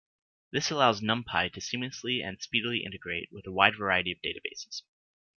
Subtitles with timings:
[0.51, 4.81] This allows NumPy to seamlessly and speedily integrate with a wide variety of databases.